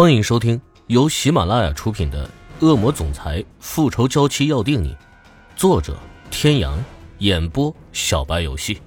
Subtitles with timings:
[0.00, 2.30] 欢迎收听由喜马拉雅出品的
[2.64, 4.94] 《恶魔总裁复仇娇妻要定你》，
[5.56, 5.98] 作者：
[6.30, 6.78] 天阳，
[7.18, 8.80] 演播：小白游戏。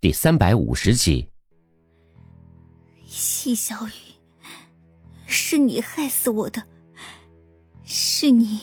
[0.00, 1.28] 第三百五十集。
[3.04, 3.90] 西小雨，
[5.26, 6.62] 是你害死我的，
[7.82, 8.60] 是你，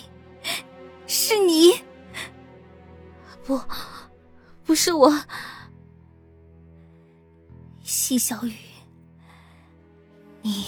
[1.06, 1.74] 是你，
[3.44, 3.60] 不，
[4.64, 5.14] 不是我，
[7.84, 8.54] 西小雨。
[10.46, 10.64] 你，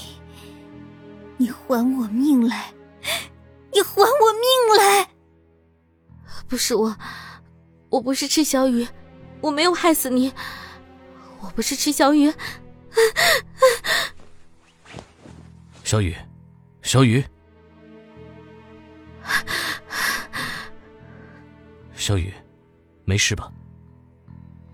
[1.38, 2.74] 你还我命来！
[3.72, 5.08] 你还我命来！
[6.48, 6.98] 不是我，
[7.90, 8.88] 我不是池小雨，
[9.40, 10.34] 我没有害死你，
[11.42, 12.34] 我不是池小雨。
[15.84, 16.16] 小雨，
[16.82, 17.24] 小雨，
[21.94, 22.34] 小雨，
[23.06, 23.52] 没事吧？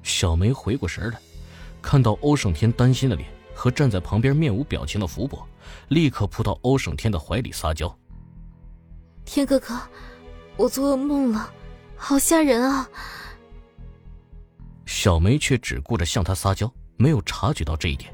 [0.02, 1.20] 小梅回过神来，
[1.82, 3.30] 看到欧胜天担心的脸。
[3.64, 5.48] 和站在旁边面无表情的福伯，
[5.88, 7.98] 立刻扑到欧胜天的怀里撒娇。
[9.24, 9.80] 天哥哥，
[10.58, 11.50] 我做噩梦了，
[11.96, 12.90] 好吓人啊！
[14.86, 18.14] 小梅却只顾着向他撒娇，没有察觉到这一点。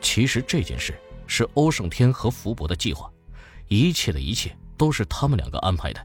[0.00, 3.12] 其实这件事是欧胜天和福伯的计划，
[3.66, 6.02] 一切的一切都是他们两个安排的。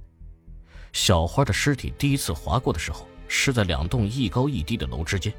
[0.91, 5.33] 小花的尸体第一次划过的时候，是在两栋一高一低的楼之间，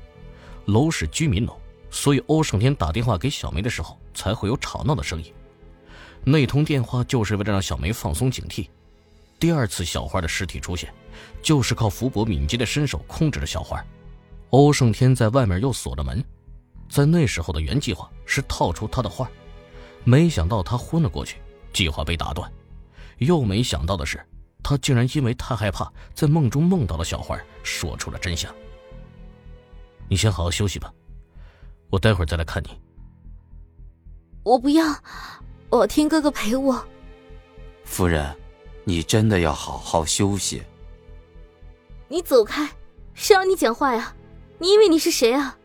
[0.65, 1.61] 楼是居民楼。
[1.95, 5.33] 所以，欧胜天打电话给小梅的时候，才会有吵闹的声音。
[6.25, 8.69] 那通电话就是为了让小梅放松警惕。
[9.39, 10.93] 第二次小花的尸体出现，
[11.41, 13.83] 就是靠福伯敏捷的身手控制着小花。
[14.51, 16.23] 欧胜天在外面又锁了门。
[16.89, 19.31] 在那时候的原计划是套出他的画，
[20.03, 21.37] 没想到他昏了过去，
[21.73, 22.53] 计划被打断。
[23.19, 24.21] 又没想到的是，
[24.65, 28.53] 他竟然因为太害怕，在梦中梦到了小花，说出了真相。
[30.09, 30.93] 你先好好休息吧。
[31.95, 32.77] 我待会儿再来看你。
[34.43, 34.85] 我不要，
[35.71, 36.85] 我听哥哥陪我。
[37.85, 38.37] 夫人，
[38.83, 40.61] 你真的要好好休息。
[42.09, 42.69] 你走开，
[43.15, 44.13] 谁让你讲话呀？
[44.59, 45.57] 你以为你是谁啊？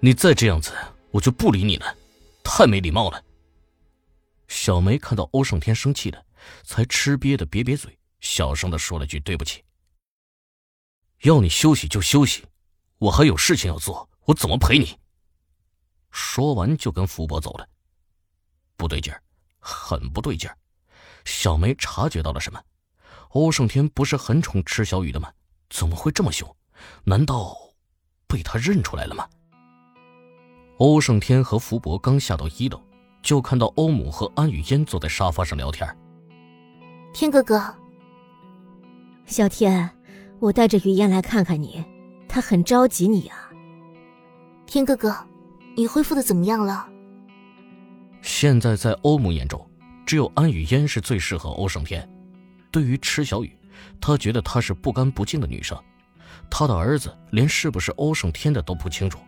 [0.00, 0.72] 你再这样子，
[1.10, 1.96] 我就不理你了，
[2.42, 3.24] 太没礼貌了。
[4.48, 6.22] 小梅看到欧胜天生气了，
[6.64, 9.64] 才吃瘪的瘪瘪嘴，小声的说了句对不起。
[11.22, 12.44] 要你休息就休息，
[12.98, 14.94] 我还有事情要做，我怎么陪你？
[16.14, 17.68] 说完就跟福伯走了。
[18.76, 19.20] 不对劲儿，
[19.58, 20.56] 很不对劲儿。
[21.24, 22.62] 小梅察觉到了什么？
[23.30, 25.28] 欧胜天不是很宠池小雨的吗？
[25.70, 26.48] 怎么会这么凶？
[27.02, 27.56] 难道
[28.28, 29.28] 被他认出来了吗？
[30.78, 32.80] 欧胜天和福伯刚下到一楼，
[33.20, 35.84] 就看到欧母和安雨嫣坐在沙发上聊天。
[37.12, 37.74] 天哥哥，
[39.26, 39.90] 小天，
[40.38, 41.84] 我带着雨嫣来看看你，
[42.28, 43.50] 她很着急你啊。
[44.64, 45.12] 天哥哥。
[45.76, 46.88] 你恢复的怎么样了？
[48.22, 49.68] 现在在欧母眼中，
[50.06, 52.08] 只有安雨嫣是最适合欧胜天。
[52.70, 53.56] 对于池小雨，
[54.00, 55.76] 他觉得她是不干不净的女生。
[56.50, 59.18] 他的儿子连是不是欧胜天的都不清楚，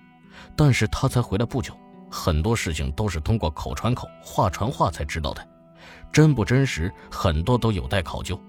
[0.56, 1.77] 但是他才回来不久，
[2.11, 5.47] 很多事情都是通过口传口、话传话才知道的，
[6.12, 8.41] 真不真实，很多都有待考究。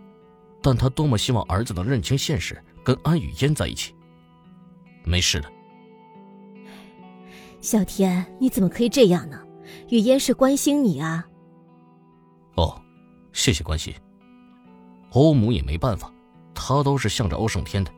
[0.62, 3.94] 但他多么希望儿子能认清现实，跟安雨嫣在一起。
[5.03, 5.52] 没事的。
[7.59, 9.40] 小天，你怎么可以这样呢？
[9.90, 11.25] 雨嫣是关心你啊。
[12.56, 12.79] 哦，
[13.34, 13.94] 谢谢关心。
[15.12, 16.12] 欧母也没办法，
[16.53, 17.91] 他都是向着欧胜天的。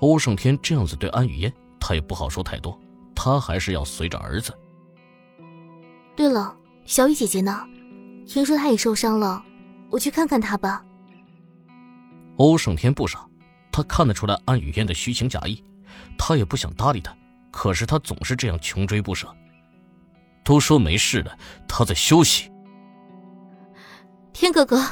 [0.00, 2.78] 欧胜天这样子对安雨嫣，他也不好说太多，
[3.14, 4.52] 他还是要随着儿子。
[6.16, 7.66] 对了，小雨姐姐呢？
[8.26, 9.42] 听说她也受伤了，
[9.90, 10.84] 我去看看她吧。
[12.36, 13.26] 欧胜天不傻，
[13.72, 15.64] 他看得出来安雨嫣的虚情假意，
[16.16, 17.14] 他也不想搭理她。
[17.50, 19.28] 可是他总是这样穷追不舍。
[20.42, 21.36] 都说没事了，
[21.68, 22.50] 他在休息。
[24.32, 24.82] 天哥哥，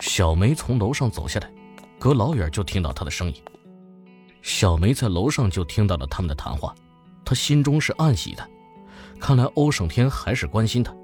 [0.00, 1.52] 小梅从楼上走下来，
[1.98, 3.42] 隔老远就听到他的声音。
[4.42, 6.74] 小梅在楼上就听到了他们的谈话，
[7.24, 8.48] 她心中是暗喜的。
[9.20, 10.94] 看来欧胜天还是关心她，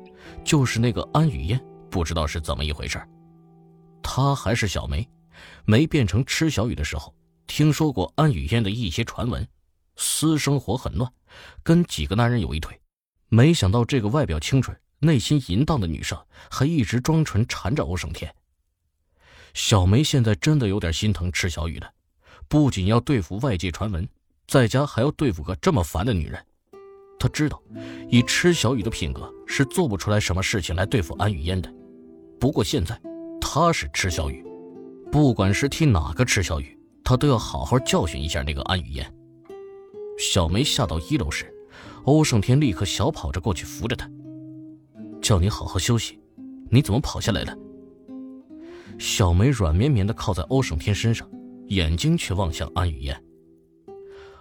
[0.44, 1.60] 就是那个安雨嫣，
[1.90, 3.00] 不知道是怎么一回事。
[4.02, 5.06] 她还是小梅，
[5.64, 7.14] 没变成吃小雨的时候。
[7.54, 9.46] 听说过安雨嫣的一些传闻，
[9.96, 11.12] 私生活很乱，
[11.62, 12.80] 跟几个男人有一腿。
[13.28, 16.18] 没想到这个外表清纯、内心淫荡的女生，
[16.50, 18.34] 还一直装纯缠着欧胜天。
[19.52, 21.92] 小梅现在真的有点心疼池小雨了，
[22.48, 24.08] 不仅要对付外界传闻，
[24.48, 26.42] 在家还要对付个这么烦的女人。
[27.18, 27.62] 她知道，
[28.08, 31.70] 以池小雨的品格是做不出来什么事情来对付安雨嫣的。
[32.40, 32.98] 不过现在，
[33.42, 34.42] 她是池小雨，
[35.10, 36.78] 不管是替哪个池小雨。
[37.04, 39.06] 他都要好好教训一下那个安雨嫣。
[40.18, 41.52] 小梅下到一楼时，
[42.04, 44.08] 欧胜天立刻小跑着过去扶着她，
[45.20, 46.20] 叫你好好休息，
[46.70, 47.56] 你怎么跑下来了？
[48.98, 51.28] 小梅软绵绵的靠在欧胜天身上，
[51.68, 53.20] 眼睛却望向安雨嫣。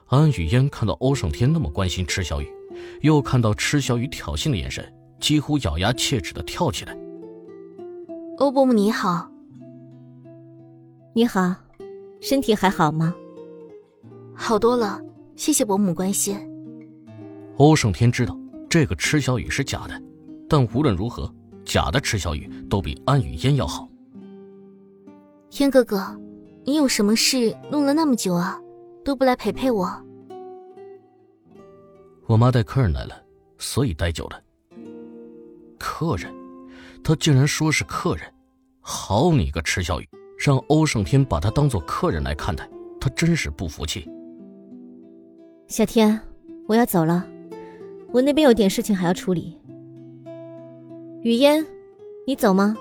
[0.08, 2.48] 安雨嫣看到欧胜天那么关心池小雨，
[3.02, 6.96] 又看到池小雨挑衅的眼神，几乎咬牙切齿的跳起来。
[8.38, 9.32] 欧伯母你好。
[11.14, 11.56] 你好，
[12.22, 13.14] 身体还好吗？
[14.36, 15.02] 好多了，
[15.36, 16.40] 谢谢伯母关心。
[17.58, 18.38] 欧胜天知道
[18.70, 20.02] 这个池小雨是假的，
[20.48, 21.32] 但无论如何，
[21.66, 23.90] 假的池小雨都比安雨嫣要好。
[25.50, 26.16] 天哥哥，
[26.64, 28.58] 你有什么事弄了那么久啊？
[29.04, 29.92] 都不来陪陪我。
[32.28, 33.20] 我妈带客人来了，
[33.58, 34.40] 所以待久了。
[35.80, 36.32] 客人，
[37.04, 38.32] 他竟然说是客人，
[38.80, 40.08] 好你个池小雨，
[40.44, 42.68] 让欧胜天把他当做客人来看待，
[43.00, 44.10] 他真是不服气。
[45.68, 46.20] 小天，
[46.68, 47.24] 我要走了，
[48.12, 49.56] 我那边有点事情还要处理。
[51.22, 51.64] 雨嫣，
[52.26, 52.76] 你走吗？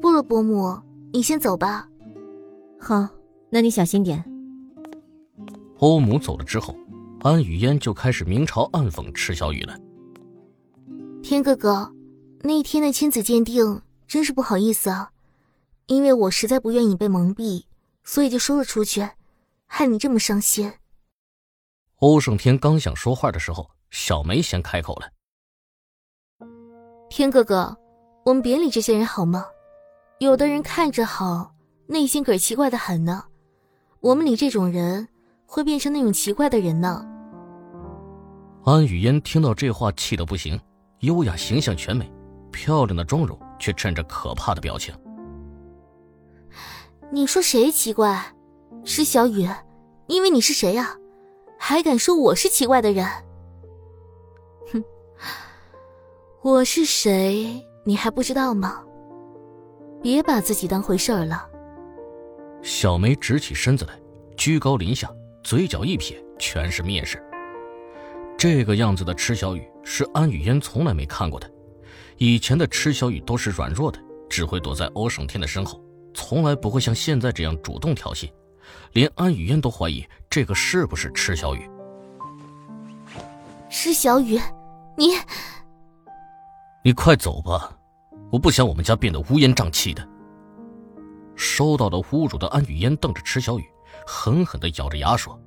[0.00, 0.78] 不了，伯母，
[1.12, 1.88] 你先走吧。
[2.78, 3.08] 好，
[3.50, 4.24] 那你小心点。
[5.78, 6.72] 欧母走了之后，
[7.22, 9.76] 安雨嫣就开始明嘲暗讽池小雨了。
[11.20, 11.92] 天哥哥，
[12.42, 15.10] 那天的亲子鉴定真是不好意思啊，
[15.90, 17.64] 因为我实在不愿意被蒙蔽，
[18.04, 19.04] 所以就说了出去，
[19.66, 20.72] 害你这么伤心。
[21.96, 25.08] 欧胜天刚想说话的时候，小梅先开口了
[27.10, 27.76] ：“天哥哥，
[28.24, 29.44] 我们别理这些人好吗？
[30.20, 31.52] 有的人看着好，
[31.88, 33.24] 内心可是奇怪的很呢。
[33.98, 35.08] 我们理这种人。”
[35.52, 37.04] 会变成那种奇怪的人呢？
[38.64, 40.56] 安雨嫣听到这话，气得不行，
[41.00, 42.08] 优雅形象全美，
[42.52, 44.94] 漂亮的妆容却衬着可怕的表情。
[47.12, 48.24] 你说谁奇怪？
[48.84, 49.48] 是小雨，
[50.06, 50.96] 因为你是谁呀？
[51.58, 53.04] 还敢说我是奇怪的人？
[54.72, 54.84] 哼，
[56.40, 57.66] 我是谁？
[57.84, 58.84] 你还不知道吗？
[60.00, 61.48] 别把自己当回事儿了。
[62.62, 64.00] 小梅直起身子来，
[64.36, 65.10] 居高临下。
[65.42, 67.20] 嘴角一撇，全是蔑视。
[68.38, 71.50] 这个样子的池小雨是安雨嫣从来没看过的。
[72.18, 73.98] 以前的池小雨都是软弱的，
[74.28, 75.82] 只会躲在欧胜天的身后，
[76.14, 78.30] 从来不会像现在这样主动挑衅。
[78.92, 81.68] 连安雨嫣都怀疑这个是不是池小雨。
[83.68, 84.40] 池小雨，
[84.96, 85.10] 你……
[86.84, 87.76] 你快走吧，
[88.32, 90.06] 我不想我们家变得乌烟瘴气的。
[91.36, 93.64] 收到了侮辱的安雨嫣瞪着池小雨。
[94.06, 95.38] 狠狠的咬着牙说：“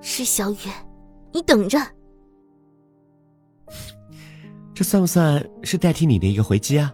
[0.00, 0.56] 施小雨，
[1.32, 1.78] 你等着。
[4.74, 6.92] 这算不算是代替你的一个回击啊？”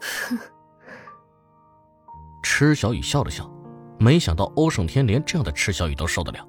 [0.00, 0.38] 哼。
[2.42, 3.50] 池小雨笑了笑，
[3.98, 6.46] 没想到欧胜天连这样的池小雨都受得了。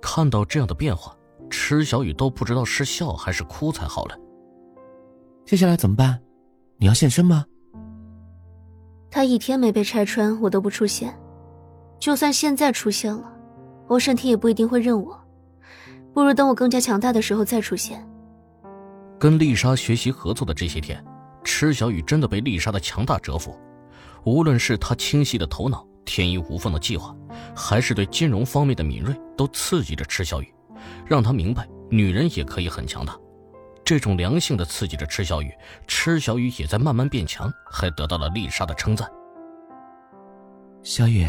[0.00, 1.16] 看到这样的变化，
[1.48, 4.18] 池小雨都不知道是笑还是哭才好了。
[5.44, 6.20] 接下来怎么办？
[6.78, 7.44] 你要现身吗？
[9.10, 11.16] 他一天没被拆穿，我都不出现。
[12.00, 13.32] 就算现在出现了，
[13.88, 15.20] 欧胜天也不一定会认我。
[16.12, 18.06] 不如等我更加强大的时候再出现。
[19.18, 21.02] 跟丽莎学习合作的这些天，
[21.42, 23.58] 池小雨真的被丽莎的强大折服。
[24.24, 27.14] 无论是她清晰的头脑、天衣无缝的计划，
[27.56, 30.54] 还是对金融方面的敏锐，都刺激着池小雨，
[31.06, 33.18] 让她明白女人也可以很强大。
[33.84, 35.50] 这种良性的刺激着池小雨，
[35.88, 39.10] 池小雨也在慢慢变强，还得到了丽莎的称赞。
[40.84, 41.26] 小雨，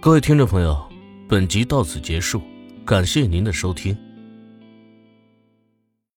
[0.00, 0.82] 各位听众朋友，
[1.28, 2.40] 本集到此结束，
[2.86, 3.94] 感谢您的收听。